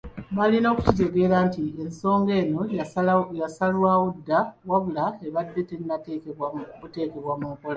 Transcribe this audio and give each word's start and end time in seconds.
Balina 0.35 0.69
kukitegeera 0.75 1.37
nti 1.47 1.63
ensonga 1.83 2.31
eno 2.41 2.61
yasalwawo 3.41 4.05
dda 4.17 4.39
wabula 4.69 5.05
ebadde 5.27 5.61
tennateekebwa 5.69 6.47
buteekebwa 6.79 7.33
mu 7.41 7.47
nkola. 7.53 7.69